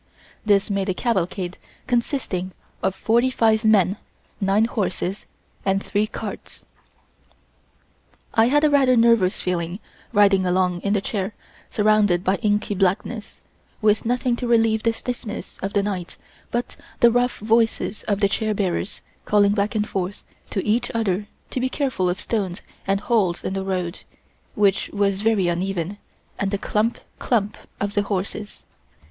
This 0.43 0.71
made 0.71 0.89
a 0.89 0.95
cavalcade 0.95 1.59
consisting 1.85 2.53
of 2.81 2.95
forty 2.95 3.29
five 3.29 3.63
men, 3.63 3.97
nine 4.39 4.65
horses 4.65 5.27
and 5.63 5.79
three 5.85 6.07
carts. 6.07 6.65
I 8.33 8.47
had 8.47 8.63
a 8.63 8.69
rather 8.71 8.97
nervous 8.97 9.43
feeling 9.43 9.77
riding 10.11 10.43
along 10.43 10.81
in 10.81 10.93
the 10.93 11.01
chair 11.01 11.35
surrounded 11.69 12.23
by 12.23 12.37
inky 12.37 12.73
blackness, 12.73 13.41
with 13.79 14.03
nothing 14.03 14.35
to 14.37 14.47
relieve 14.47 14.81
the 14.81 14.91
stillness 14.91 15.59
of 15.59 15.73
the 15.73 15.83
night 15.83 16.17
but 16.49 16.75
the 16.99 17.11
rough 17.11 17.37
voices 17.37 18.01
of 18.07 18.21
the 18.21 18.27
chair 18.27 18.55
bearers 18.55 19.03
calling 19.25 19.51
back 19.51 19.75
and 19.75 19.87
forth 19.87 20.23
to 20.49 20.65
each 20.65 20.89
other 20.95 21.27
to 21.51 21.59
be 21.59 21.69
careful 21.69 22.09
of 22.09 22.19
stones 22.19 22.63
and 22.87 23.01
holes 23.01 23.43
in 23.43 23.53
the 23.53 23.63
road, 23.63 23.99
which 24.55 24.89
was 24.89 25.21
very 25.21 25.47
uneven, 25.47 25.99
and 26.39 26.49
the 26.49 26.57
clump, 26.57 26.97
clump 27.19 27.55
of 27.79 27.93
the 27.93 28.01
horses. 28.01 28.65